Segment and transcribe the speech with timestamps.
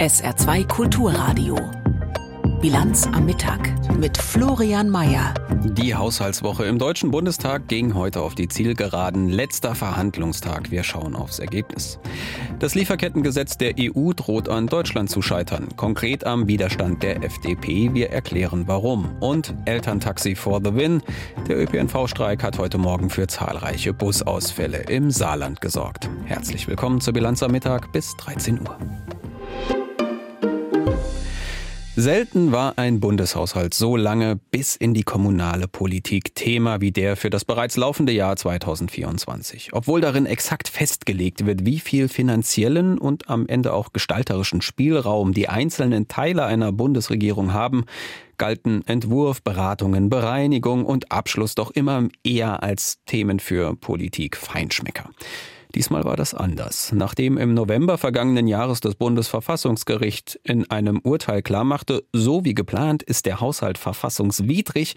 [0.00, 1.58] SR2 Kulturradio.
[2.62, 5.34] Bilanz am Mittag mit Florian Mayer.
[5.76, 9.28] Die Haushaltswoche im Deutschen Bundestag ging heute auf die Zielgeraden.
[9.28, 10.70] Letzter Verhandlungstag.
[10.70, 11.98] Wir schauen aufs Ergebnis.
[12.60, 15.68] Das Lieferkettengesetz der EU droht an Deutschland zu scheitern.
[15.76, 17.92] Konkret am Widerstand der FDP.
[17.92, 19.04] Wir erklären warum.
[19.20, 21.02] Und Elterntaxi for the win.
[21.46, 26.08] Der ÖPNV-Streik hat heute Morgen für zahlreiche Busausfälle im Saarland gesorgt.
[26.24, 28.78] Herzlich willkommen zur Bilanz am Mittag bis 13 Uhr.
[32.00, 37.28] Selten war ein Bundeshaushalt so lange bis in die kommunale Politik Thema wie der für
[37.28, 39.68] das bereits laufende Jahr 2024.
[39.74, 45.50] Obwohl darin exakt festgelegt wird, wie viel finanziellen und am Ende auch gestalterischen Spielraum die
[45.50, 47.84] einzelnen Teile einer Bundesregierung haben,
[48.38, 55.10] galten Entwurf, Beratungen, Bereinigung und Abschluss doch immer eher als Themen für Politik Feinschmecker.
[55.74, 56.92] Diesmal war das anders.
[56.92, 63.26] Nachdem im November vergangenen Jahres das Bundesverfassungsgericht in einem Urteil klarmachte, so wie geplant ist
[63.26, 64.96] der Haushalt verfassungswidrig,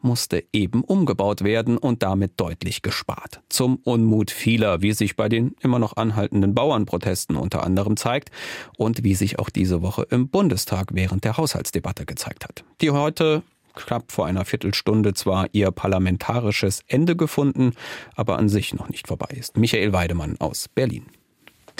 [0.00, 3.40] musste eben umgebaut werden und damit deutlich gespart.
[3.48, 8.30] Zum Unmut vieler, wie sich bei den immer noch anhaltenden Bauernprotesten unter anderem zeigt
[8.76, 12.64] und wie sich auch diese Woche im Bundestag während der Haushaltsdebatte gezeigt hat.
[12.80, 13.42] Die heute
[13.74, 17.72] knapp vor einer Viertelstunde zwar ihr parlamentarisches Ende gefunden,
[18.14, 19.56] aber an sich noch nicht vorbei ist.
[19.56, 21.06] Michael Weidemann aus Berlin.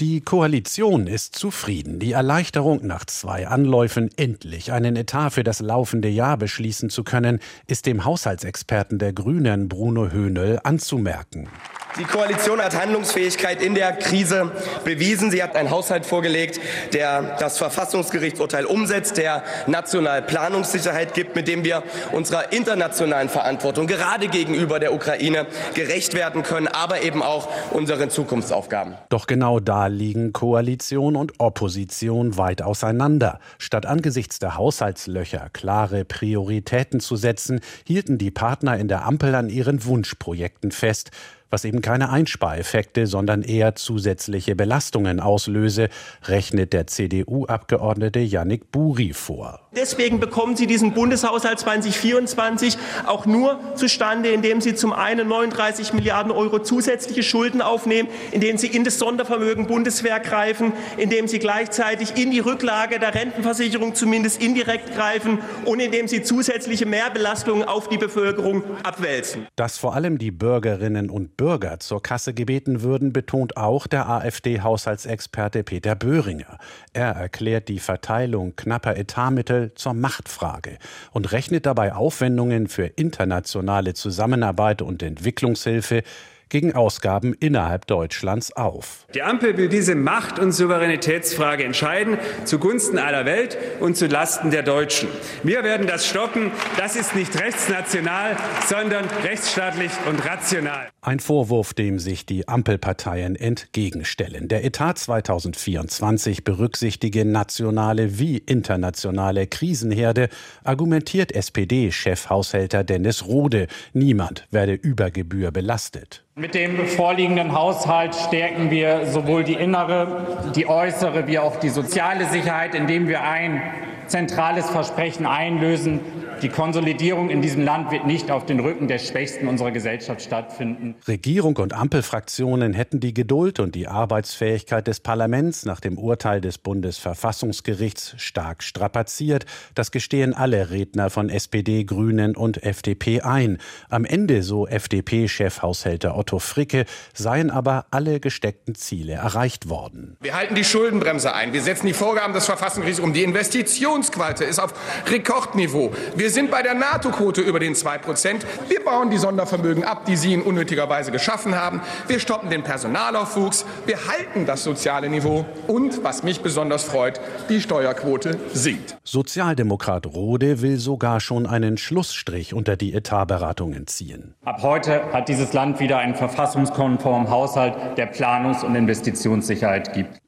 [0.01, 2.01] Die Koalition ist zufrieden.
[2.01, 7.39] Die Erleichterung, nach zwei Anläufen endlich einen Etat für das laufende Jahr beschließen zu können,
[7.69, 11.49] ist dem Haushaltsexperten der Grünen Bruno Höhnel anzumerken.
[11.97, 14.51] Die Koalition hat Handlungsfähigkeit in der Krise
[14.85, 15.31] bewiesen.
[15.31, 16.59] Sie hat einen Haushalt vorgelegt,
[16.93, 24.27] der das Verfassungsgerichtsurteil umsetzt, der national Planungssicherheit gibt, mit dem wir unserer internationalen Verantwortung gerade
[24.27, 28.95] gegenüber der Ukraine gerecht werden können, aber eben auch unseren Zukunftsaufgaben.
[29.09, 33.41] Doch genau da liegen Koalition und Opposition weit auseinander.
[33.59, 39.49] Statt angesichts der Haushaltslöcher klare Prioritäten zu setzen, hielten die Partner in der Ampel an
[39.49, 41.11] ihren Wunschprojekten fest
[41.55, 45.89] was eben keine Einspareffekte, sondern eher zusätzliche Belastungen auslöse,
[46.25, 49.61] rechnet der CDU-Abgeordnete Yannick Buri vor.
[49.77, 52.77] Deswegen bekommen Sie diesen Bundeshaushalt 2024
[53.07, 58.67] auch nur zustande, indem Sie zum einen 39 Milliarden Euro zusätzliche Schulden aufnehmen, indem Sie
[58.67, 64.93] in das Sondervermögen Bundeswehr greifen, indem Sie gleichzeitig in die Rücklage der Rentenversicherung zumindest indirekt
[64.97, 69.47] greifen und indem Sie zusätzliche Mehrbelastungen auf die Bevölkerung abwälzen.
[69.55, 74.09] Dass vor allem die Bürgerinnen und Bürger Bürger zur Kasse gebeten würden, betont auch der
[74.09, 76.57] AfD-Haushaltsexperte Peter Böhringer.
[76.95, 80.79] Er erklärt die Verteilung knapper Etatmittel zur Machtfrage
[81.13, 86.03] und rechnet dabei Aufwendungen für internationale Zusammenarbeit und Entwicklungshilfe
[86.49, 89.07] gegen Ausgaben innerhalb Deutschlands auf.
[89.15, 94.63] Die Ampel will diese Macht- und Souveränitätsfrage entscheiden, zugunsten aller Welt und zu Lasten der
[94.63, 95.11] Deutschen.
[95.43, 96.53] Wir werden das stoppen.
[96.79, 98.35] Das ist nicht rechtsnational,
[98.67, 100.94] sondern rechtsstaatlich und rational.
[101.07, 104.49] Ein Vorwurf, dem sich die Ampelparteien entgegenstellen.
[104.49, 110.31] Der Etat 2024 berücksichtige nationale wie internationale Krisenherde,
[110.65, 113.67] argumentiert SPD-Chefhaushälter Dennis Rode.
[113.93, 116.25] Niemand werde über Gebühr belastet.
[116.37, 122.31] Mit dem vorliegenden Haushalt stärken wir sowohl die innere, die äußere wie auch die soziale
[122.31, 123.61] Sicherheit, indem wir ein
[124.07, 126.01] zentrales Versprechen einlösen,
[126.43, 130.97] die Konsolidierung in diesem Land wird nicht auf den Rücken der Schwächsten unserer Gesellschaft stattfinden.
[131.07, 136.59] Regierung und Ampelfraktionen hätten die Geduld und die Arbeitsfähigkeit des Parlaments nach dem Urteil des
[136.59, 139.47] Bundesverfassungsgerichts stark strapaziert.
[139.75, 143.59] Das gestehen alle Redner von SPD, Grünen und FDP ein.
[143.89, 150.17] Am Ende, so FDP-Chefhaushälter Otto Fricke, seien aber alle gesteckten Ziele erreicht worden.
[150.21, 151.53] Wir halten die Schuldenbremse ein.
[151.53, 153.13] Wir setzen die Vorgaben des Verfassungsgerichts um.
[153.13, 154.75] Die Investitionsquote ist auf
[155.11, 155.93] Rekordniveau.
[156.17, 158.47] Wir sind bei der NATO-Quote über den 2 Prozent.
[158.69, 161.81] Wir bauen die Sondervermögen ab, die Sie in unnötiger Weise geschaffen haben.
[162.07, 163.67] Wir stoppen den Personalaufwuchs.
[163.87, 165.45] Wir halten das soziale Niveau.
[165.67, 168.97] Und, was mich besonders freut, die Steuerquote sinkt.
[169.05, 174.35] Sozialdemokrat Rode will sogar schon einen Schlussstrich unter die Etatberatungen ziehen.
[174.45, 180.21] Ab heute hat dieses Land wieder einen verfassungskonformen Haushalt, der Planungs- und Investitionssicherheit gibt.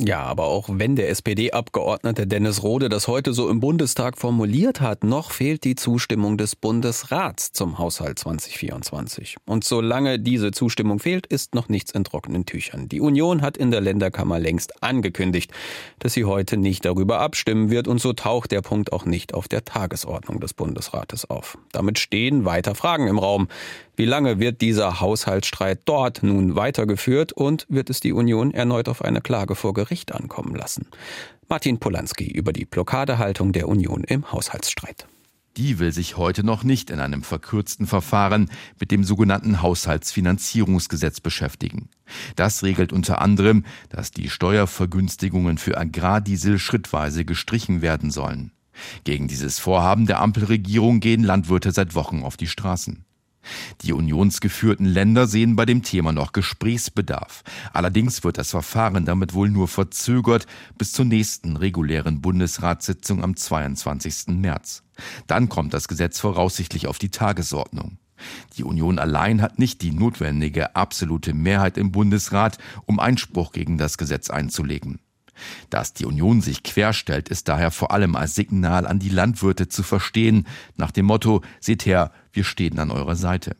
[0.00, 5.04] Ja, aber auch wenn der SPD-Abgeordnete Dennis Rode das heute so im Bundestag formuliert hat,
[5.04, 9.36] noch fehlt die Zustimmung des Bundesrats zum Haushalt 2024.
[9.46, 12.88] Und solange diese Zustimmung fehlt, ist noch nichts in trockenen Tüchern.
[12.88, 15.52] Die Union hat in der Länderkammer längst angekündigt,
[16.00, 19.46] dass sie heute nicht darüber abstimmen wird und so taucht der Punkt auch nicht auf
[19.46, 21.56] der Tagesordnung des Bundesrates auf.
[21.70, 23.46] Damit stehen weiter Fragen im Raum.
[23.96, 29.02] Wie lange wird dieser Haushaltsstreit dort nun weitergeführt und wird es die Union erneut auf
[29.02, 29.72] eine Klage vor
[30.12, 30.86] ankommen lassen.
[31.48, 35.06] Martin Polanski über die Blockadehaltung der Union im Haushaltsstreit.
[35.56, 38.50] Die will sich heute noch nicht in einem verkürzten Verfahren
[38.80, 41.90] mit dem sogenannten Haushaltsfinanzierungsgesetz beschäftigen.
[42.34, 48.50] Das regelt unter anderem, dass die Steuervergünstigungen für Agrardiesel schrittweise gestrichen werden sollen.
[49.04, 53.04] Gegen dieses Vorhaben der Ampelregierung gehen Landwirte seit Wochen auf die Straßen.
[53.82, 57.42] Die unionsgeführten Länder sehen bei dem Thema noch Gesprächsbedarf.
[57.72, 60.46] Allerdings wird das Verfahren damit wohl nur verzögert
[60.78, 64.28] bis zur nächsten regulären Bundesratssitzung am 22.
[64.28, 64.82] März.
[65.26, 67.98] Dann kommt das Gesetz voraussichtlich auf die Tagesordnung.
[68.56, 73.98] Die Union allein hat nicht die notwendige absolute Mehrheit im Bundesrat, um Einspruch gegen das
[73.98, 75.00] Gesetz einzulegen.
[75.70, 79.82] Dass die Union sich querstellt, ist daher vor allem als Signal an die Landwirte zu
[79.82, 80.46] verstehen,
[80.76, 83.56] nach dem Motto, seht her, wir stehen an eurer Seite.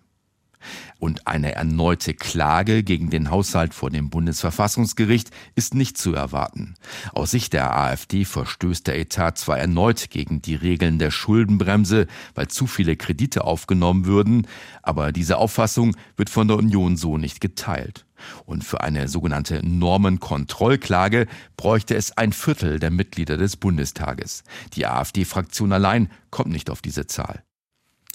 [0.98, 6.74] Und eine erneute Klage gegen den Haushalt vor dem Bundesverfassungsgericht ist nicht zu erwarten.
[7.12, 12.48] Aus Sicht der AfD verstößt der Etat zwar erneut gegen die Regeln der Schuldenbremse, weil
[12.48, 14.46] zu viele Kredite aufgenommen würden,
[14.82, 18.06] aber diese Auffassung wird von der Union so nicht geteilt.
[18.46, 21.26] Und für eine sogenannte Normenkontrollklage
[21.56, 24.44] bräuchte es ein Viertel der Mitglieder des Bundestages.
[24.74, 27.42] Die AfD-Fraktion allein kommt nicht auf diese Zahl.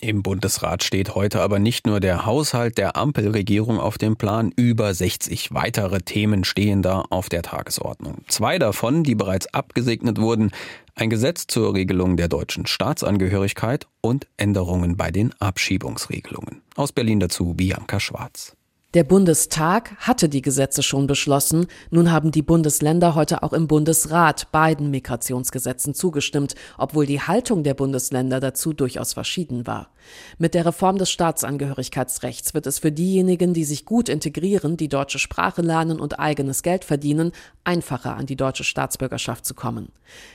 [0.01, 4.93] Im Bundesrat steht heute aber nicht nur der Haushalt der Ampelregierung auf dem Plan, über
[4.93, 8.23] 60 weitere Themen stehen da auf der Tagesordnung.
[8.27, 10.51] Zwei davon, die bereits abgesegnet wurden,
[10.95, 16.61] ein Gesetz zur Regelung der deutschen Staatsangehörigkeit und Änderungen bei den Abschiebungsregelungen.
[16.75, 18.55] Aus Berlin dazu Bianca Schwarz.
[18.95, 21.67] Der Bundestag hatte die Gesetze schon beschlossen.
[21.91, 27.75] Nun haben die Bundesländer heute auch im Bundesrat beiden Migrationsgesetzen zugestimmt, obwohl die Haltung der
[27.75, 29.91] Bundesländer dazu durchaus verschieden war.
[30.39, 35.19] Mit der Reform des Staatsangehörigkeitsrechts wird es für diejenigen, die sich gut integrieren, die deutsche
[35.19, 37.31] Sprache lernen und eigenes Geld verdienen,
[37.63, 39.91] einfacher an die deutsche Staatsbürgerschaft zu kommen.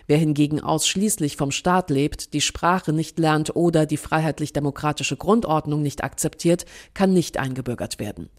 [0.07, 6.05] Wer hingegen ausschließlich vom Staat lebt, die Sprache nicht lernt oder die freiheitlich-demokratische Grundordnung nicht
[6.05, 8.31] akzeptiert, kann nicht eingebürgert werden.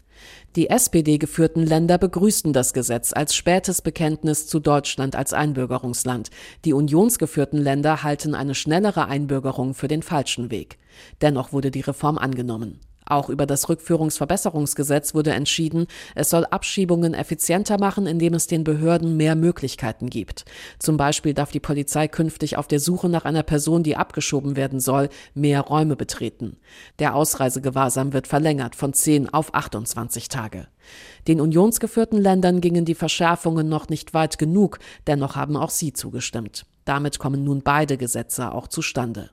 [0.56, 6.30] Die SPD-geführten Länder begrüßten das Gesetz als spätes Bekenntnis zu Deutschland als Einbürgerungsland.
[6.64, 10.78] Die unionsgeführten Länder halten eine schnellere Einbürgerung für den falschen Weg.
[11.20, 12.80] Dennoch wurde die Reform angenommen.
[13.06, 15.86] Auch über das Rückführungsverbesserungsgesetz wurde entschieden,
[16.16, 20.44] es soll Abschiebungen effizienter machen, indem es den Behörden mehr Möglichkeiten gibt.
[20.80, 24.80] Zum Beispiel darf die Polizei künftig auf der Suche nach einer Person, die abgeschoben werden
[24.80, 26.56] soll, mehr Räume betreten.
[26.98, 30.66] Der Ausreisegewahrsam wird verlängert von 10 auf 28 Tage.
[31.28, 36.66] Den unionsgeführten Ländern gingen die Verschärfungen noch nicht weit genug, dennoch haben auch sie zugestimmt.
[36.84, 39.30] Damit kommen nun beide Gesetze auch zustande.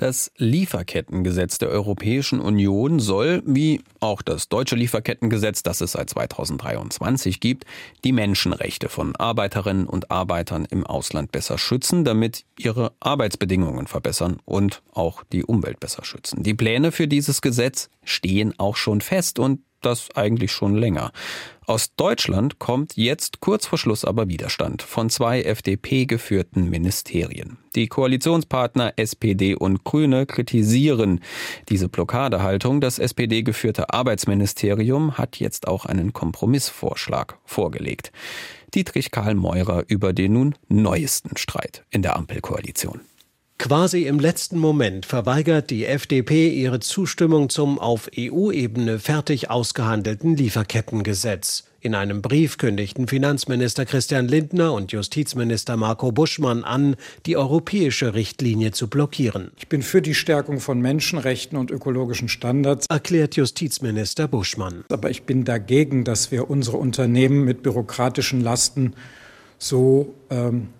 [0.00, 7.38] Das Lieferkettengesetz der Europäischen Union soll, wie auch das deutsche Lieferkettengesetz, das es seit 2023
[7.38, 7.66] gibt,
[8.02, 14.80] die Menschenrechte von Arbeiterinnen und Arbeitern im Ausland besser schützen, damit ihre Arbeitsbedingungen verbessern und
[14.94, 16.42] auch die Umwelt besser schützen.
[16.44, 21.12] Die Pläne für dieses Gesetz stehen auch schon fest und das eigentlich schon länger.
[21.66, 27.58] Aus Deutschland kommt jetzt kurz vor Schluss aber Widerstand von zwei FDP-geführten Ministerien.
[27.76, 31.20] Die Koalitionspartner SPD und Grüne kritisieren
[31.68, 32.80] diese Blockadehaltung.
[32.80, 38.10] Das SPD-geführte Arbeitsministerium hat jetzt auch einen Kompromissvorschlag vorgelegt.
[38.74, 43.00] Dietrich Karl Meurer über den nun neuesten Streit in der Ampelkoalition.
[43.60, 51.64] Quasi im letzten Moment verweigert die FDP ihre Zustimmung zum auf EU-Ebene fertig ausgehandelten Lieferkettengesetz.
[51.82, 58.70] In einem Brief kündigten Finanzminister Christian Lindner und Justizminister Marco Buschmann an, die europäische Richtlinie
[58.70, 59.50] zu blockieren.
[59.58, 64.86] Ich bin für die Stärkung von Menschenrechten und ökologischen Standards, erklärt Justizminister Buschmann.
[64.88, 68.94] Aber ich bin dagegen, dass wir unsere Unternehmen mit bürokratischen Lasten
[69.58, 70.68] so ähm,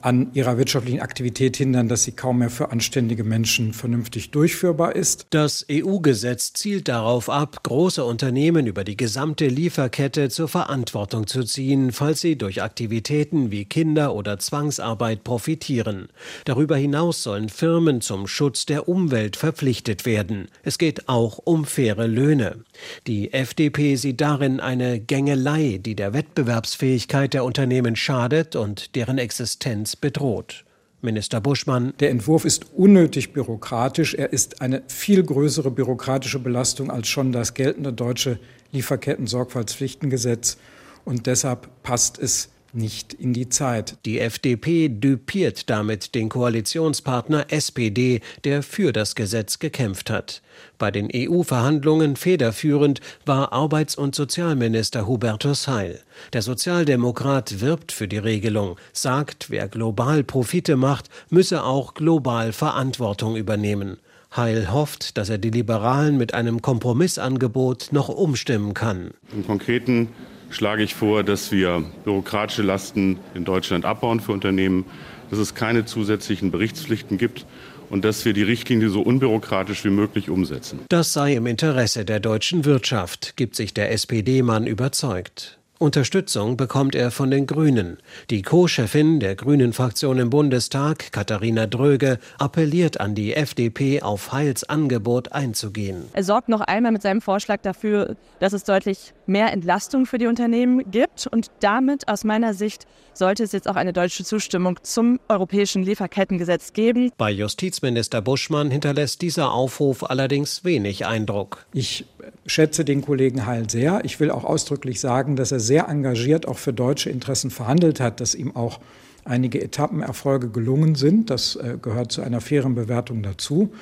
[0.00, 5.26] an ihrer wirtschaftlichen Aktivität hindern, dass sie kaum mehr für anständige Menschen vernünftig durchführbar ist.
[5.30, 11.92] Das EU-Gesetz zielt darauf ab, große Unternehmen über die gesamte Lieferkette zur Verantwortung zu ziehen,
[11.92, 16.08] falls sie durch Aktivitäten wie Kinder- oder Zwangsarbeit profitieren.
[16.44, 20.48] Darüber hinaus sollen Firmen zum Schutz der Umwelt verpflichtet werden.
[20.62, 22.64] Es geht auch um faire Löhne.
[23.06, 29.65] Die FDP sieht darin eine Gängelei, die der Wettbewerbsfähigkeit der Unternehmen schadet und deren Existenz
[29.66, 30.64] Existenz bedroht.
[31.02, 31.92] Minister Buschmann.
[31.98, 34.14] Der Entwurf ist unnötig bürokratisch.
[34.14, 38.38] Er ist eine viel größere bürokratische Belastung als schon das geltende deutsche
[38.70, 40.56] Lieferketten-Sorgfaltspflichtengesetz.
[41.04, 43.96] Und deshalb passt es nicht in die Zeit.
[44.04, 50.42] Die FDP düpiert damit den Koalitionspartner SPD, der für das Gesetz gekämpft hat.
[50.78, 56.00] Bei den EU-Verhandlungen federführend war Arbeits- und Sozialminister Hubertus Heil.
[56.32, 63.36] Der Sozialdemokrat wirbt für die Regelung, sagt, wer global Profite macht, müsse auch global Verantwortung
[63.36, 63.98] übernehmen.
[64.34, 69.12] Heil hofft, dass er die Liberalen mit einem Kompromissangebot noch umstimmen kann.
[69.32, 70.08] Im Konkreten
[70.56, 74.86] schlage ich vor, dass wir bürokratische Lasten in Deutschland abbauen für Unternehmen,
[75.28, 77.44] dass es keine zusätzlichen Berichtspflichten gibt
[77.90, 80.80] und dass wir die Richtlinie so unbürokratisch wie möglich umsetzen.
[80.88, 85.58] Das sei im Interesse der deutschen Wirtschaft, gibt sich der SPD-Mann überzeugt.
[85.78, 87.98] Unterstützung bekommt er von den Grünen.
[88.30, 95.32] Die Co-Chefin der Grünen-Fraktion im Bundestag, Katharina Dröge, appelliert an die FDP, auf Heils Angebot
[95.32, 96.06] einzugehen.
[96.14, 100.26] Er sorgt noch einmal mit seinem Vorschlag dafür, dass es deutlich mehr Entlastung für die
[100.26, 101.26] Unternehmen gibt.
[101.26, 106.72] Und damit aus meiner Sicht sollte es jetzt auch eine deutsche Zustimmung zum europäischen Lieferkettengesetz
[106.72, 107.10] geben.
[107.16, 111.66] Bei Justizminister Buschmann hinterlässt dieser Aufruf allerdings wenig Eindruck.
[111.72, 112.06] Ich
[112.46, 114.04] schätze den Kollegen Heil sehr.
[114.04, 118.20] Ich will auch ausdrücklich sagen, dass er sehr engagiert auch für deutsche Interessen verhandelt hat,
[118.20, 118.80] dass ihm auch
[119.24, 121.30] einige Etappenerfolge gelungen sind.
[121.30, 123.72] Das äh, gehört zu einer fairen Bewertung dazu.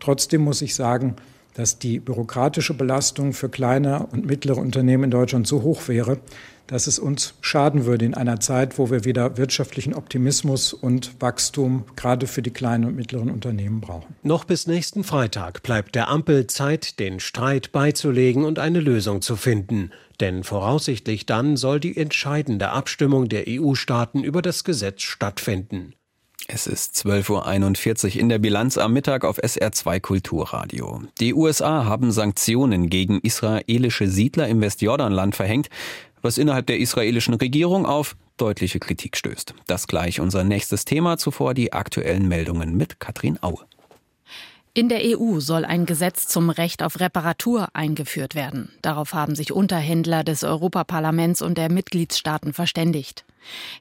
[0.00, 1.16] Trotzdem muss ich sagen,
[1.54, 6.18] dass die bürokratische Belastung für kleine und mittlere Unternehmen in Deutschland so hoch wäre,
[6.66, 11.84] dass es uns schaden würde in einer Zeit, wo wir wieder wirtschaftlichen Optimismus und Wachstum
[11.96, 14.14] gerade für die kleinen und mittleren Unternehmen brauchen.
[14.22, 19.36] Noch bis nächsten Freitag bleibt der Ampel Zeit, den Streit beizulegen und eine Lösung zu
[19.36, 19.90] finden.
[20.20, 25.94] Denn voraussichtlich dann soll die entscheidende Abstimmung der EU-Staaten über das Gesetz stattfinden.
[26.48, 31.02] Es ist 12.41 Uhr in der Bilanz am Mittag auf SR2 Kulturradio.
[31.20, 35.68] Die USA haben Sanktionen gegen israelische Siedler im Westjordanland verhängt,
[36.22, 39.54] was innerhalb der israelischen Regierung auf deutliche Kritik stößt.
[39.66, 43.66] Das gleich unser nächstes Thema, zuvor die aktuellen Meldungen mit Katrin Aue.
[44.74, 48.70] In der EU soll ein Gesetz zum Recht auf Reparatur eingeführt werden.
[48.80, 53.26] Darauf haben sich Unterhändler des Europaparlaments und der Mitgliedstaaten verständigt.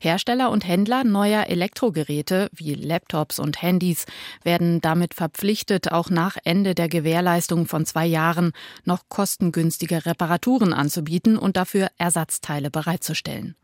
[0.01, 4.05] Hersteller und Händler neuer Elektrogeräte wie Laptops und Handys
[4.43, 8.51] werden damit verpflichtet, auch nach Ende der Gewährleistung von zwei Jahren
[8.83, 13.55] noch kostengünstige Reparaturen anzubieten und dafür Ersatzteile bereitzustellen.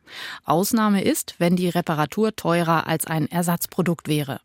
[0.46, 4.40] Ausnahme ist, wenn die Reparatur teurer als ein Ersatzprodukt wäre.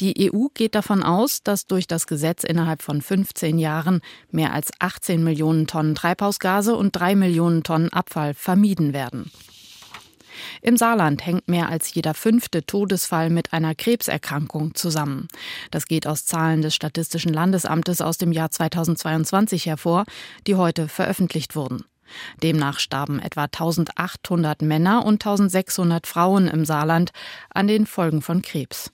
[0.00, 4.70] Die EU geht davon aus, dass durch das Gesetz innerhalb von 15 Jahren mehr als
[4.78, 9.30] 18 Millionen Tonnen Treibhausgase und 3 Millionen Tonnen Abfall vermieden werden.
[10.62, 15.28] Im Saarland hängt mehr als jeder fünfte Todesfall mit einer Krebserkrankung zusammen.
[15.70, 20.04] Das geht aus Zahlen des Statistischen Landesamtes aus dem Jahr 2022 hervor,
[20.46, 21.84] die heute veröffentlicht wurden.
[22.42, 27.12] Demnach starben etwa 1800 Männer und 1600 Frauen im Saarland
[27.50, 28.92] an den Folgen von Krebs.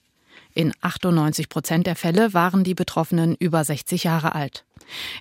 [0.53, 4.65] In 98 Prozent der Fälle waren die Betroffenen über 60 Jahre alt.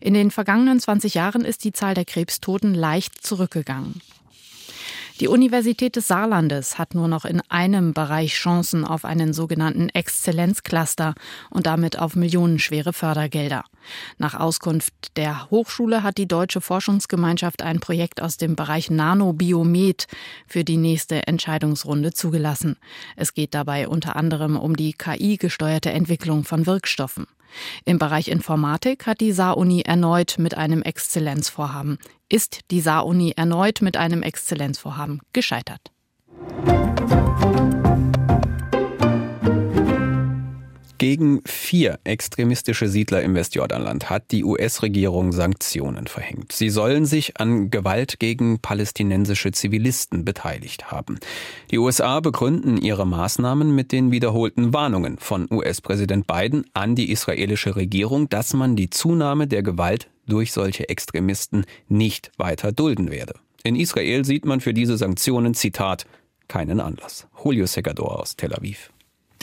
[0.00, 4.00] In den vergangenen 20 Jahren ist die Zahl der Krebstoten leicht zurückgegangen.
[5.20, 11.14] Die Universität des Saarlandes hat nur noch in einem Bereich Chancen auf einen sogenannten Exzellenzcluster
[11.50, 13.64] und damit auf millionenschwere Fördergelder.
[14.16, 20.06] Nach Auskunft der Hochschule hat die Deutsche Forschungsgemeinschaft ein Projekt aus dem Bereich Nanobiomet
[20.46, 22.76] für die nächste Entscheidungsrunde zugelassen.
[23.14, 27.26] Es geht dabei unter anderem um die KI-gesteuerte Entwicklung von Wirkstoffen.
[27.84, 33.96] Im Bereich Informatik hat die Saar-Uni erneut mit einem Exzellenzvorhaben, ist die Saar-Uni erneut mit
[33.96, 35.92] einem Exzellenzvorhaben gescheitert.
[41.02, 46.52] Gegen vier extremistische Siedler im Westjordanland hat die US-Regierung Sanktionen verhängt.
[46.52, 51.18] Sie sollen sich an Gewalt gegen palästinensische Zivilisten beteiligt haben.
[51.72, 57.74] Die USA begründen ihre Maßnahmen mit den wiederholten Warnungen von US-Präsident Biden an die israelische
[57.74, 63.34] Regierung, dass man die Zunahme der Gewalt durch solche Extremisten nicht weiter dulden werde.
[63.64, 66.06] In Israel sieht man für diese Sanktionen, Zitat,
[66.46, 67.26] keinen Anlass.
[67.42, 68.92] Julio Segador aus Tel Aviv.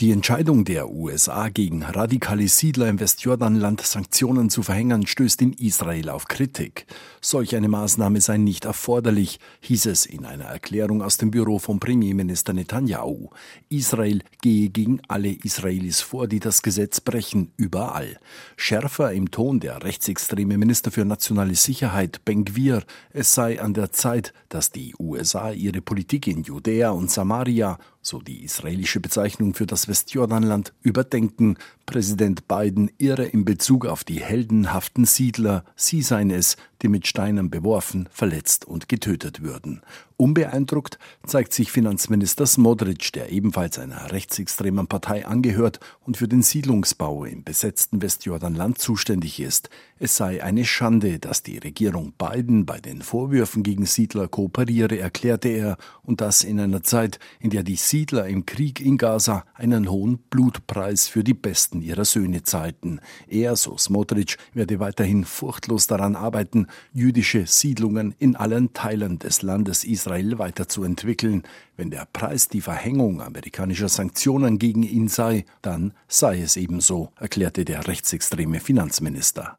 [0.00, 6.08] Die Entscheidung der USA gegen radikale Siedler im Westjordanland Sanktionen zu verhängen, stößt in Israel
[6.08, 6.86] auf Kritik.
[7.20, 11.80] Solch eine Maßnahme sei nicht erforderlich, hieß es in einer Erklärung aus dem Büro von
[11.80, 13.28] Premierminister Netanyahu.
[13.68, 18.18] Israel gehe gegen alle Israelis vor, die das Gesetz brechen, überall.
[18.56, 23.92] Schärfer im Ton der rechtsextreme Minister für nationale Sicherheit, Ben Gvir, es sei an der
[23.92, 29.66] Zeit, dass die USA ihre Politik in Judäa und Samaria so die israelische Bezeichnung für
[29.66, 31.56] das Westjordanland, überdenken.
[31.86, 37.50] Präsident Biden irre in Bezug auf die heldenhaften Siedler, sie seien es, die mit Steinen
[37.50, 39.82] beworfen, verletzt und getötet würden.
[40.20, 47.24] Unbeeindruckt zeigt sich Finanzminister Smodric, der ebenfalls einer rechtsextremen Partei angehört und für den Siedlungsbau
[47.24, 49.70] im besetzten Westjordanland zuständig ist.
[49.98, 55.48] Es sei eine Schande, dass die Regierung Biden bei den Vorwürfen gegen Siedler kooperiere, erklärte
[55.48, 59.90] er, und das in einer Zeit, in der die Siedler im Krieg in Gaza einen
[59.90, 63.00] hohen Blutpreis für die Besten ihrer Söhne zahlten.
[63.26, 69.84] Er, so Smodric, werde weiterhin furchtlos daran arbeiten, jüdische Siedlungen in allen Teilen des Landes
[69.84, 71.44] Israel Israel weiterzuentwickeln.
[71.76, 77.64] Wenn der Preis die Verhängung amerikanischer Sanktionen gegen ihn sei, dann sei es ebenso, erklärte
[77.64, 79.56] der rechtsextreme Finanzminister.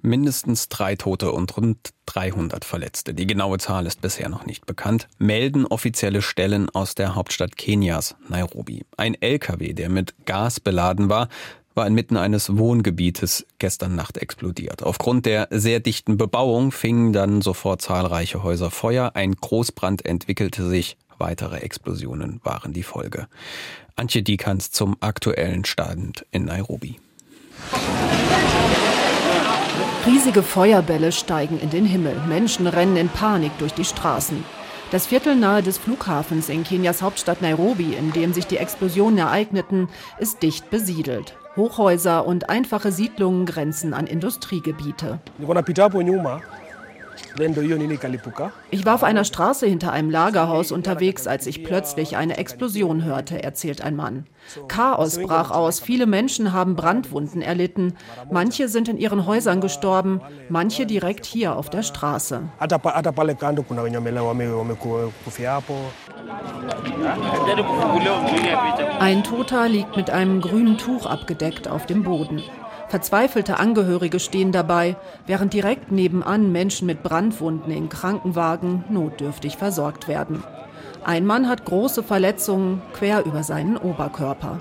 [0.00, 3.14] Mindestens drei Tote und rund 300 Verletzte.
[3.14, 8.14] Die genaue Zahl ist bisher noch nicht bekannt, melden offizielle Stellen aus der Hauptstadt Kenias,
[8.28, 8.84] Nairobi.
[8.96, 11.28] Ein LKW, der mit Gas beladen war,
[11.78, 14.82] war inmitten eines Wohngebietes gestern Nacht explodiert.
[14.82, 19.12] Aufgrund der sehr dichten Bebauung fingen dann sofort zahlreiche Häuser Feuer.
[19.14, 20.96] Ein Großbrand entwickelte sich.
[21.18, 23.28] Weitere Explosionen waren die Folge.
[23.94, 26.98] Antje Diekanz zum aktuellen Stand in Nairobi.
[30.04, 32.16] Riesige Feuerbälle steigen in den Himmel.
[32.28, 34.42] Menschen rennen in Panik durch die Straßen.
[34.90, 39.90] Das Viertel nahe des Flughafens in Kenias Hauptstadt Nairobi, in dem sich die Explosionen ereigneten,
[40.18, 41.36] ist dicht besiedelt.
[41.56, 45.18] Hochhäuser und einfache Siedlungen grenzen an Industriegebiete.
[48.70, 53.42] Ich war auf einer Straße hinter einem Lagerhaus unterwegs, als ich plötzlich eine Explosion hörte,
[53.42, 54.26] erzählt ein Mann.
[54.68, 57.94] Chaos brach aus, viele Menschen haben Brandwunden erlitten,
[58.30, 62.42] manche sind in ihren Häusern gestorben, manche direkt hier auf der Straße.
[69.00, 72.42] Ein Toter liegt mit einem grünen Tuch abgedeckt auf dem Boden.
[72.88, 80.42] Verzweifelte Angehörige stehen dabei, während direkt nebenan Menschen mit Brandwunden in Krankenwagen notdürftig versorgt werden.
[81.04, 84.60] Ein Mann hat große Verletzungen quer über seinen Oberkörper.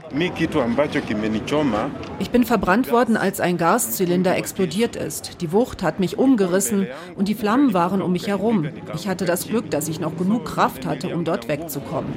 [2.20, 5.42] Ich bin verbrannt worden, als ein Gaszylinder explodiert ist.
[5.42, 8.68] Die Wucht hat mich umgerissen und die Flammen waren um mich herum.
[8.94, 12.14] Ich hatte das Glück, dass ich noch genug Kraft hatte, um dort wegzukommen.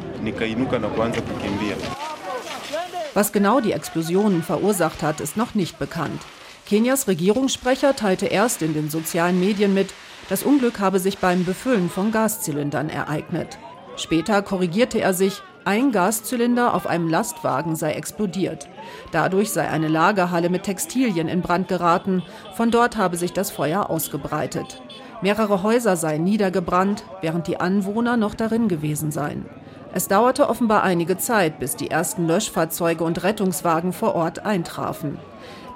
[3.14, 6.22] Was genau die Explosionen verursacht hat, ist noch nicht bekannt.
[6.66, 9.92] Kenias Regierungssprecher teilte erst in den sozialen Medien mit,
[10.28, 13.58] das Unglück habe sich beim Befüllen von Gaszylindern ereignet.
[13.96, 18.68] Später korrigierte er sich, ein Gaszylinder auf einem Lastwagen sei explodiert.
[19.12, 22.22] Dadurch sei eine Lagerhalle mit Textilien in Brand geraten.
[22.54, 24.80] Von dort habe sich das Feuer ausgebreitet.
[25.20, 29.44] Mehrere Häuser seien niedergebrannt, während die Anwohner noch darin gewesen seien.
[29.92, 35.18] Es dauerte offenbar einige Zeit, bis die ersten Löschfahrzeuge und Rettungswagen vor Ort eintrafen.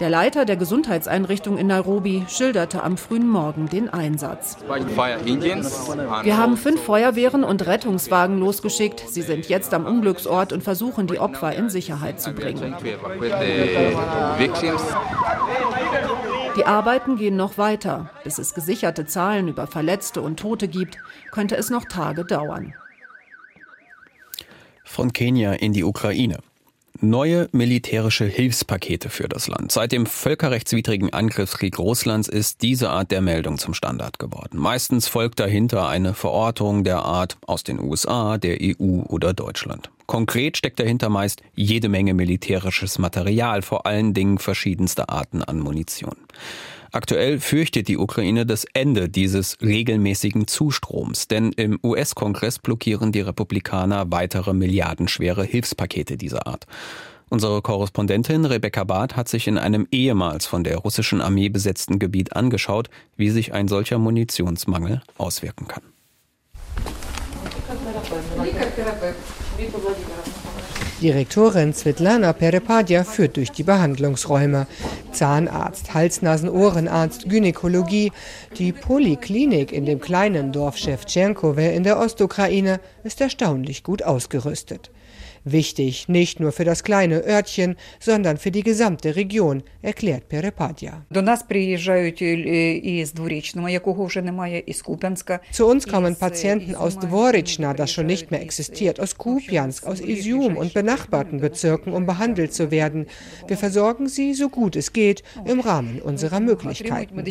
[0.01, 4.57] Der Leiter der Gesundheitseinrichtung in Nairobi schilderte am frühen Morgen den Einsatz.
[6.23, 9.05] Wir haben fünf Feuerwehren und Rettungswagen losgeschickt.
[9.09, 12.75] Sie sind jetzt am Unglücksort und versuchen, die Opfer in Sicherheit zu bringen.
[16.57, 18.11] Die Arbeiten gehen noch weiter.
[18.25, 20.99] Bis es gesicherte Zahlen über Verletzte und Tote gibt,
[21.31, 22.75] könnte es noch Tage dauern.
[24.85, 26.39] Von Kenia in die Ukraine.
[27.01, 29.73] Neue militärische Hilfspakete für das Land.
[29.73, 34.59] Seit dem völkerrechtswidrigen Angriffskrieg Russlands ist diese Art der Meldung zum Standard geworden.
[34.59, 39.91] Meistens folgt dahinter eine Verortung der Art aus den USA, der EU oder Deutschland.
[40.07, 46.17] Konkret steckt dahinter meist jede Menge militärisches Material, vor allen Dingen verschiedenste Arten an Munition.
[46.95, 54.13] Aktuell fürchtet die Ukraine das Ende dieses regelmäßigen Zustroms, denn im US-Kongress blockieren die Republikaner
[54.13, 56.69] weitere milliardenschwere Hilfspakete dieser Art.
[57.31, 62.37] Unsere Korrespondentin Rebecca Barth hat sich in einem ehemals von der russischen Armee besetzten Gebiet
[62.37, 65.83] angeschaut, wie sich ein solcher Munitionsmangel auswirken kann.
[71.01, 74.67] Direktorin Svetlana Perepadia führt durch die Behandlungsräume.
[75.13, 78.11] Zahnarzt, Hals-Nasen-Ohrenarzt, Gynäkologie.
[78.59, 84.91] Die Poliklinik in dem kleinen Dorf Schewtschenkove in der Ostukraine ist erstaunlich gut ausgerüstet.
[85.45, 91.05] Wichtig nicht nur für das kleine Örtchen, sondern für die gesamte Region, erklärt Perepadia.
[95.53, 100.57] Zu uns kommen Patienten aus Dvoricna, das schon nicht mehr existiert, aus Kupiansk, aus Isium
[100.57, 103.07] und benachbarten Bezirken, um behandelt zu werden.
[103.47, 107.23] Wir versorgen sie, so gut es geht, im Rahmen unserer Möglichkeiten.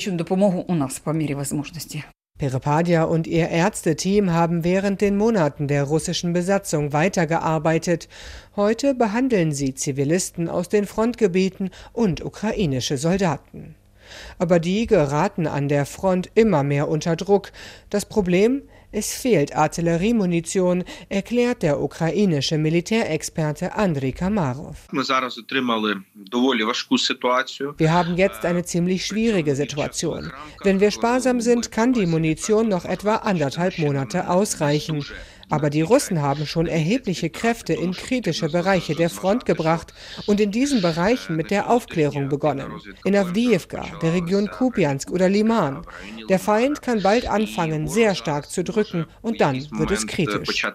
[2.44, 8.10] Perepadia und ihr Ärzteteam haben während den Monaten der russischen Besatzung weitergearbeitet.
[8.58, 13.76] Heute behandeln sie Zivilisten aus den Frontgebieten und ukrainische Soldaten.
[14.40, 17.54] Aber die geraten an der Front immer mehr unter Druck.
[17.90, 18.64] Das Problem,
[18.96, 24.88] Es fehlt Artilleriemunition, erklärt der ukrainische Militärexperte Andriy Kamarov.
[24.92, 25.04] Wir
[27.92, 30.32] haben jetzt eine ziemlich schwierige Situation.
[30.64, 35.04] Wenn wir sparsam sind, kann die Munition noch etwa anderthalb Monate ausreichen.
[35.50, 39.94] Aber die Russen haben schon erhebliche Kräfte in kritische Bereiche der Front gebracht
[40.26, 42.72] und in diesen Bereichen mit der Aufklärung begonnen.
[43.04, 45.86] In Avdiivka, der Region Kupiansk oder Liman.
[46.30, 50.66] Der Feind kann bald anfangen, sehr stark zu drücken und dann wird es kritisch.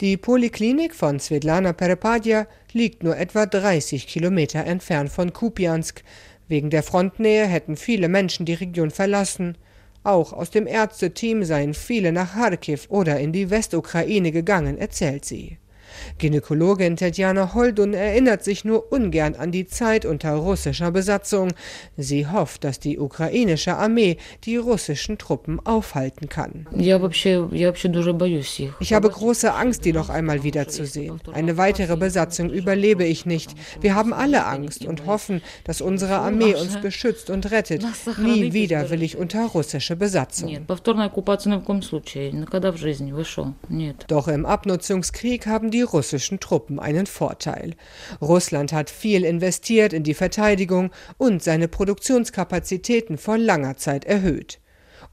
[0.00, 6.02] Die Poliklinik von Svetlana Perepadia liegt nur etwa 30 Kilometer entfernt von Kupiansk.
[6.48, 9.56] Wegen der Frontnähe hätten viele Menschen die Region verlassen.
[10.06, 15.58] Auch aus dem Ärzteteam seien viele nach Kharkiv oder in die Westukraine gegangen, erzählt sie.
[16.18, 21.52] Gynäkologin Tetjana Holdun erinnert sich nur ungern an die Zeit unter russischer Besatzung.
[21.96, 26.66] Sie hofft, dass die ukrainische Armee die russischen Truppen aufhalten kann.
[28.80, 31.20] Ich habe große Angst, die noch einmal wiederzusehen.
[31.32, 33.54] Eine weitere Besatzung überlebe ich nicht.
[33.80, 37.84] Wir haben alle Angst und hoffen, dass unsere Armee uns beschützt und rettet.
[38.18, 40.66] Nie wieder will ich unter russische Besatzung.
[44.08, 47.74] Doch im Abnutzungskrieg haben die russischen Truppen einen Vorteil.
[48.20, 54.60] Russland hat viel investiert in die Verteidigung und seine Produktionskapazitäten vor langer Zeit erhöht.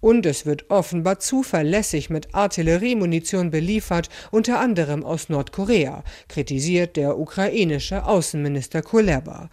[0.04, 8.04] Und es wird offenbar zuverlässig mit Artilleriemunition beliefert, unter anderem aus Nordkorea, kritisiert der ukrainische
[8.04, 9.50] Außenminister Kuleba.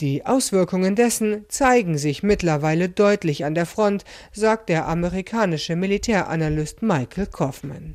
[0.00, 7.28] Die Auswirkungen dessen zeigen sich mittlerweile deutlich an der Front, sagt der amerikanische Militäranalyst Michael
[7.28, 7.94] Kaufman.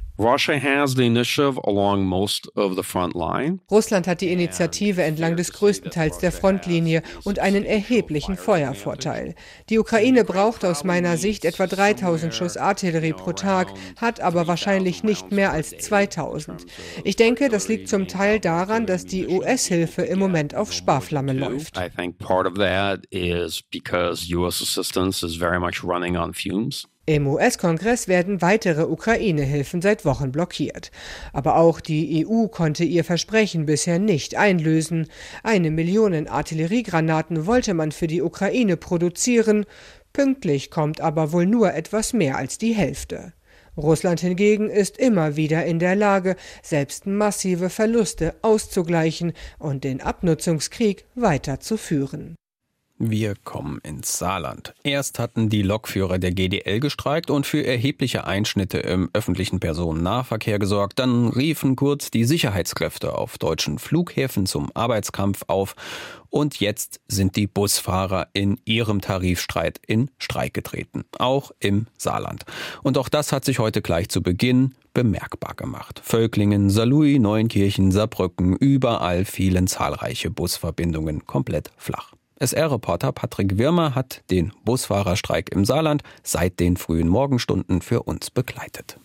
[3.72, 9.34] Russland hat die Initiative entlang des größten Teils der Frontlinie und einen erheblichen Feuervorteil.
[9.70, 15.04] Die Ukraine braucht aus meiner Sicht etwa 3000 Schuss Artillerie pro Tag, hat aber wahrscheinlich
[15.04, 16.66] nicht mehr als 2000.
[17.06, 21.78] Ich denke, das liegt zum Teil daran, dass die US-Hilfe im Moment auf Sparflamme läuft.
[21.78, 26.86] I think part of that is because US assistance is very much running on fumes.
[27.10, 30.91] Im US-Kongress werden weitere Ukraine-Hilfen seit Wochen blockiert.
[31.34, 35.08] Aber auch die EU konnte ihr Versprechen bisher nicht einlösen.
[35.41, 39.65] Eine Million Artilleriegranaten wollte man für die Ukraine produzieren.
[40.13, 43.34] Pünktlich kommt aber wohl nur etwas mehr als die Hälfte.
[43.76, 51.06] Russland hingegen ist immer wieder in der Lage, selbst massive Verluste auszugleichen und den Abnutzungskrieg
[51.15, 52.36] weiterzuführen.
[53.02, 54.74] Wir kommen ins Saarland.
[54.84, 61.00] Erst hatten die Lokführer der GDL gestreikt und für erhebliche Einschnitte im öffentlichen Personennahverkehr gesorgt.
[61.00, 65.78] Dann riefen kurz die Sicherheitskräfte auf deutschen Flughäfen zum Arbeitskampf auf.
[66.30, 71.06] Und jetzt sind die Busfahrer in ihrem Tarifstreit in Streik getreten.
[71.20, 72.44] Auch im Saarland.
[72.84, 76.02] Und auch das hat sich heute gleich zu Beginn bemerkbar gemacht.
[76.04, 82.19] Völklingen, Saarlouis, Neunkirchen, Saarbrücken, überall fielen zahlreiche Busverbindungen komplett flach.
[82.39, 88.97] SR-Reporter Patrick Wirmer hat den Busfahrerstreik im Saarland seit den frühen Morgenstunden für uns begleitet.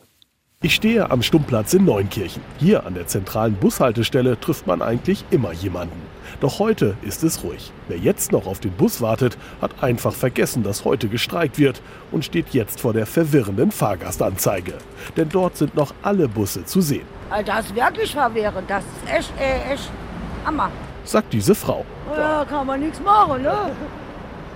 [0.62, 2.40] Ich stehe am Stummplatz in Neunkirchen.
[2.58, 6.00] Hier an der zentralen Bushaltestelle trifft man eigentlich immer jemanden.
[6.40, 7.72] Doch heute ist es ruhig.
[7.88, 12.24] Wer jetzt noch auf den Bus wartet, hat einfach vergessen, dass heute gestreikt wird und
[12.24, 14.74] steht jetzt vor der verwirrenden Fahrgastanzeige.
[15.16, 17.06] Denn dort sind noch alle Busse zu sehen.
[17.44, 18.70] Das ist wirklich verwirrend.
[18.70, 19.90] Das ist echt, äh, echt
[20.46, 20.70] Hammer
[21.04, 21.84] sagt diese Frau.
[22.16, 23.70] Ja, kann man nichts machen, ne?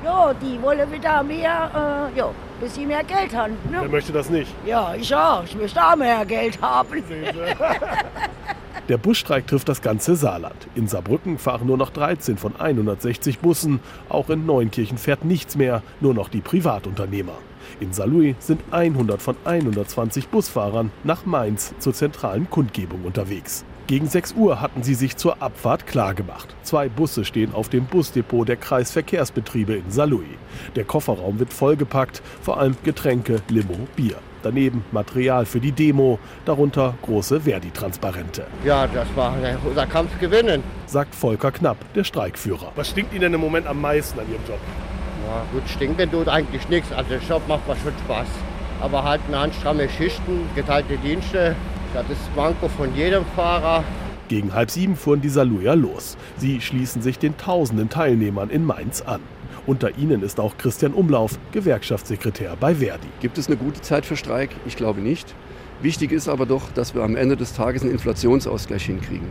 [0.04, 2.30] Ja, die wollen wieder mehr, äh, ja,
[2.60, 3.54] bis sie mehr Geld haben.
[3.70, 3.78] Ne?
[3.80, 4.52] Wer möchte das nicht?
[4.64, 5.44] Ja, ich auch.
[5.44, 7.02] Ich möchte auch mehr Geld haben.
[8.88, 10.66] Der Busstreik trifft das ganze Saarland.
[10.74, 13.80] In Saarbrücken fahren nur noch 13 von 160 Bussen.
[14.08, 17.34] Auch in Neunkirchen fährt nichts mehr, nur noch die Privatunternehmer.
[17.80, 23.64] In Saarlouis sind 100 von 120 Busfahrern nach Mainz zur zentralen Kundgebung unterwegs.
[23.88, 26.54] Gegen 6 Uhr hatten sie sich zur Abfahrt klargemacht.
[26.62, 30.28] Zwei Busse stehen auf dem Busdepot der Kreisverkehrsbetriebe in Saarlouis.
[30.76, 34.16] Der Kofferraum wird vollgepackt, vor allem Getränke, Limo, Bier.
[34.42, 38.46] Daneben Material für die Demo, darunter große Verdi-Transparente.
[38.62, 42.72] Ja, das war unser Kampf gewinnen, sagt Volker Knapp, der Streikführer.
[42.76, 44.60] Was stinkt Ihnen denn im Moment am meisten an Ihrem Job?
[45.26, 46.92] Ja, gut, stinken tut eigentlich nichts.
[46.92, 48.28] Also der Job macht mir schon Spaß.
[48.82, 51.56] Aber halt eine stramme Schichten, geteilte Dienste,
[51.94, 53.84] das ist Manko von jedem Fahrer.
[54.28, 56.16] Gegen halb sieben fuhren die Saluja los.
[56.36, 59.20] Sie schließen sich den tausenden Teilnehmern in Mainz an.
[59.66, 63.08] Unter ihnen ist auch Christian Umlauf, Gewerkschaftssekretär bei Verdi.
[63.20, 64.50] Gibt es eine gute Zeit für Streik?
[64.66, 65.34] Ich glaube nicht.
[65.80, 69.28] Wichtig ist aber doch, dass wir am Ende des Tages einen Inflationsausgleich hinkriegen.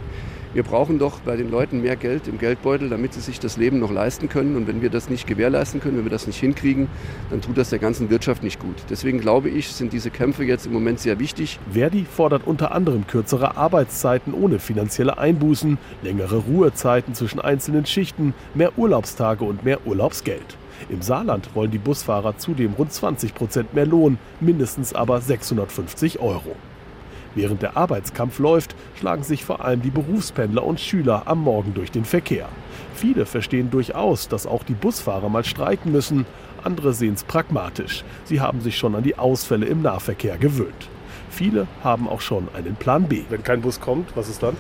[0.58, 3.78] Wir brauchen doch bei den Leuten mehr Geld im Geldbeutel, damit sie sich das Leben
[3.78, 4.56] noch leisten können.
[4.56, 6.88] Und wenn wir das nicht gewährleisten können, wenn wir das nicht hinkriegen,
[7.30, 8.74] dann tut das der ganzen Wirtschaft nicht gut.
[8.90, 11.60] Deswegen glaube ich, sind diese Kämpfe jetzt im Moment sehr wichtig.
[11.72, 18.80] Verdi fordert unter anderem kürzere Arbeitszeiten ohne finanzielle Einbußen, längere Ruhezeiten zwischen einzelnen Schichten, mehr
[18.80, 20.58] Urlaubstage und mehr Urlaubsgeld.
[20.90, 26.56] Im Saarland wollen die Busfahrer zudem rund 20 Prozent mehr Lohn, mindestens aber 650 Euro.
[27.38, 31.92] Während der Arbeitskampf läuft, schlagen sich vor allem die Berufspendler und Schüler am Morgen durch
[31.92, 32.50] den Verkehr.
[32.96, 36.26] Viele verstehen durchaus, dass auch die Busfahrer mal streiken müssen.
[36.64, 38.04] Andere sehen es pragmatisch.
[38.24, 40.90] Sie haben sich schon an die Ausfälle im Nahverkehr gewöhnt.
[41.30, 43.22] Viele haben auch schon einen Plan B.
[43.30, 44.58] Wenn kein Bus kommt, was ist dann?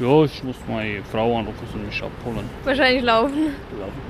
[0.00, 2.50] Ja, ich muss meine Frau anrufen und mich abholen.
[2.64, 3.54] Wahrscheinlich laufen.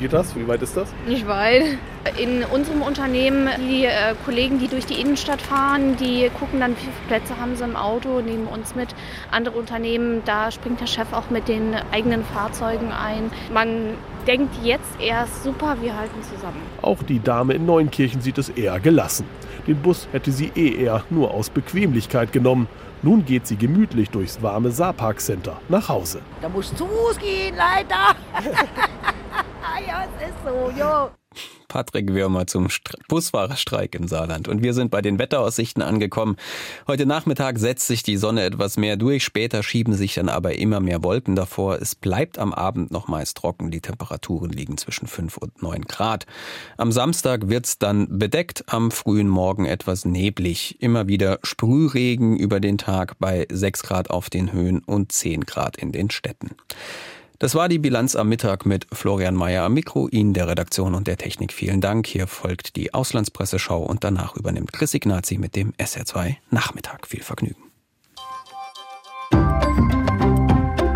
[0.00, 0.34] Geht das?
[0.34, 0.90] Wie weit ist das?
[1.06, 1.76] Nicht weit.
[2.18, 6.80] In unserem Unternehmen, die äh, Kollegen, die durch die Innenstadt fahren, die gucken dann, wie
[6.80, 8.88] viele Plätze haben sie im Auto, nehmen uns mit.
[9.30, 13.30] Andere Unternehmen, da springt der Chef auch mit den eigenen Fahrzeugen ein.
[13.52, 13.94] Man
[14.26, 16.62] denkt jetzt erst, super, wir halten zusammen.
[16.80, 19.26] Auch die Dame in Neunkirchen sieht es eher gelassen.
[19.66, 22.68] Den Bus hätte sie eh eher nur aus Bequemlichkeit genommen.
[23.04, 26.22] Nun geht sie gemütlich durchs warme Saarpark Center nach Hause.
[26.40, 26.88] Da musst du
[27.20, 28.16] gehen, leider.
[29.86, 31.10] ja, es ist so, jo.
[31.68, 34.48] Patrick Würmer zum St Busfahrerstreik im Saarland.
[34.48, 36.36] Und wir sind bei den Wetteraussichten angekommen.
[36.86, 40.80] Heute Nachmittag setzt sich die Sonne etwas mehr durch, später schieben sich dann aber immer
[40.80, 41.80] mehr Wolken davor.
[41.80, 43.70] Es bleibt am Abend noch meist trocken.
[43.70, 46.26] Die Temperaturen liegen zwischen 5 und 9 Grad.
[46.76, 50.80] Am Samstag wird's dann bedeckt, am frühen Morgen etwas neblig.
[50.80, 55.76] Immer wieder Sprühregen über den Tag bei 6 Grad auf den Höhen und 10 Grad
[55.76, 56.50] in den Städten.
[57.40, 61.08] Das war die Bilanz am Mittag mit Florian Mayer am Mikro, Ihnen der Redaktion und
[61.08, 61.52] der Technik.
[61.52, 62.06] Vielen Dank.
[62.06, 67.08] Hier folgt die Auslandspresseschau und danach übernimmt Chris Ignazi mit dem SR2 Nachmittag.
[67.08, 67.60] Viel Vergnügen.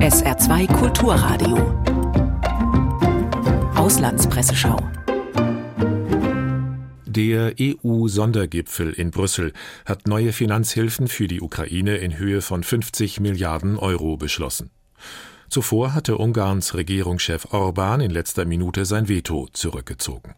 [0.00, 1.56] SR2 Kulturradio.
[3.74, 4.78] Auslandspresseschau.
[7.04, 9.52] Der EU-Sondergipfel in Brüssel
[9.84, 14.70] hat neue Finanzhilfen für die Ukraine in Höhe von 50 Milliarden Euro beschlossen.
[15.48, 20.34] Zuvor hatte Ungarns Regierungschef Orban in letzter Minute sein Veto zurückgezogen.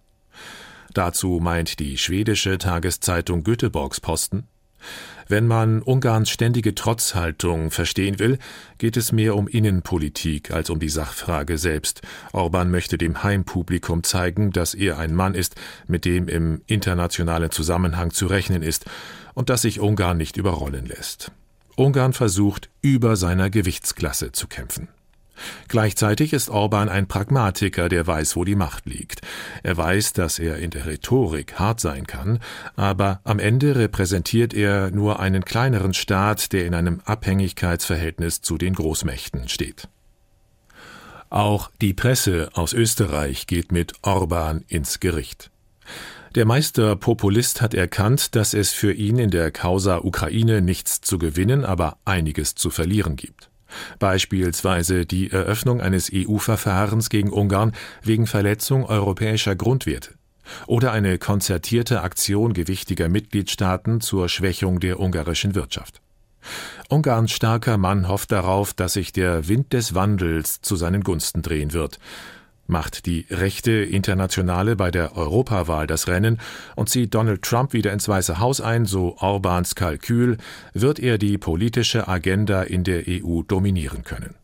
[0.95, 4.49] Dazu meint die schwedische Tageszeitung Göteborgs Posten,
[5.29, 8.39] wenn man Ungarns ständige Trotzhaltung verstehen will,
[8.79, 12.03] geht es mehr um Innenpolitik als um die Sachfrage selbst.
[12.33, 15.55] Orban möchte dem Heimpublikum zeigen, dass er ein Mann ist,
[15.87, 18.87] mit dem im internationalen Zusammenhang zu rechnen ist
[19.35, 21.31] und dass sich Ungarn nicht überrollen lässt.
[21.77, 24.89] Ungarn versucht, über seiner Gewichtsklasse zu kämpfen.
[25.69, 29.21] Gleichzeitig ist Orban ein Pragmatiker, der weiß, wo die Macht liegt.
[29.63, 32.41] Er weiß, dass er in der Rhetorik hart sein kann,
[32.77, 38.75] aber am Ende repräsentiert er nur einen kleineren Staat, der in einem Abhängigkeitsverhältnis zu den
[38.75, 39.89] Großmächten steht.
[41.31, 45.51] Auch die Presse aus Österreich geht mit Orban ins Gericht.
[46.35, 51.65] Der Meisterpopulist hat erkannt, dass es für ihn in der Causa Ukraine nichts zu gewinnen,
[51.65, 53.50] aber einiges zu verlieren gibt.
[53.99, 60.15] Beispielsweise die Eröffnung eines EU-Verfahrens gegen Ungarn wegen Verletzung europäischer Grundwerte
[60.67, 66.01] oder eine konzertierte Aktion gewichtiger Mitgliedstaaten zur Schwächung der ungarischen Wirtschaft.
[66.89, 71.73] Ungarns starker Mann hofft darauf, dass sich der Wind des Wandels zu seinen Gunsten drehen
[71.73, 71.99] wird.
[72.71, 76.39] Macht die rechte Internationale bei der Europawahl das Rennen
[76.77, 80.37] und zieht Donald Trump wieder ins Weiße Haus ein, so Orbans Kalkül,
[80.73, 84.37] wird er die politische Agenda in der EU dominieren können.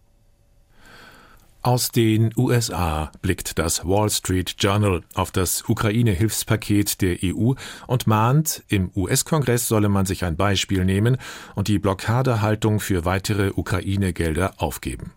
[1.62, 7.52] Aus den USA blickt das Wall Street Journal auf das Ukraine-Hilfspaket der EU
[7.86, 11.16] und mahnt, im US-Kongress solle man sich ein Beispiel nehmen
[11.54, 15.12] und die Blockadehaltung für weitere Ukraine-Gelder aufgeben.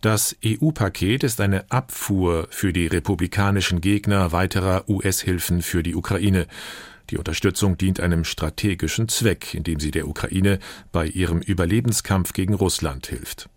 [0.00, 6.46] Das EU-Paket ist eine Abfuhr für die republikanischen Gegner weiterer US-Hilfen für die Ukraine.
[7.10, 10.60] Die Unterstützung dient einem strategischen Zweck, indem sie der Ukraine
[10.92, 13.48] bei ihrem Überlebenskampf gegen Russland hilft.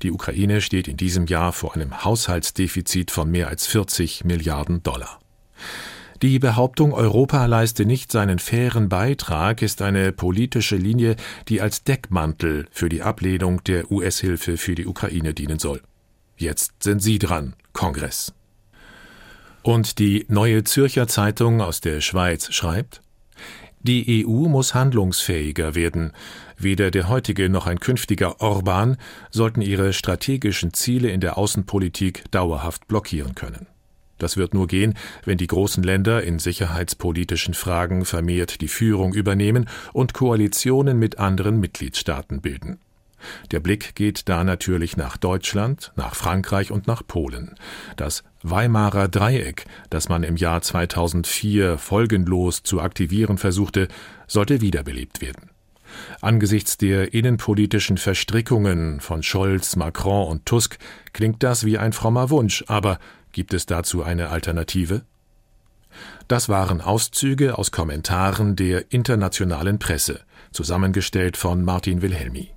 [0.00, 5.20] Die Ukraine steht in diesem Jahr vor einem Haushaltsdefizit von mehr als 40 Milliarden Dollar.
[6.22, 11.16] Die Behauptung, Europa leiste nicht seinen fairen Beitrag, ist eine politische Linie,
[11.48, 15.80] die als Deckmantel für die Ablehnung der US-Hilfe für die Ukraine dienen soll.
[16.40, 18.32] Jetzt sind Sie dran, Kongress.
[19.62, 23.02] Und die Neue Zürcher Zeitung aus der Schweiz schreibt,
[23.82, 26.12] die EU muss handlungsfähiger werden.
[26.56, 28.96] Weder der heutige noch ein künftiger Orban
[29.30, 33.66] sollten ihre strategischen Ziele in der Außenpolitik dauerhaft blockieren können.
[34.16, 34.94] Das wird nur gehen,
[35.26, 41.60] wenn die großen Länder in sicherheitspolitischen Fragen vermehrt die Führung übernehmen und Koalitionen mit anderen
[41.60, 42.80] Mitgliedstaaten bilden.
[43.50, 47.54] Der Blick geht da natürlich nach Deutschland, nach Frankreich und nach Polen.
[47.96, 53.88] Das Weimarer Dreieck, das man im Jahr 2004 folgenlos zu aktivieren versuchte,
[54.26, 55.50] sollte wiederbelebt werden.
[56.20, 60.78] Angesichts der innenpolitischen Verstrickungen von Scholz, Macron und Tusk
[61.12, 62.98] klingt das wie ein frommer Wunsch, aber
[63.32, 65.02] gibt es dazu eine Alternative?
[66.28, 70.20] Das waren Auszüge aus Kommentaren der internationalen Presse,
[70.52, 72.50] zusammengestellt von Martin Wilhelmi.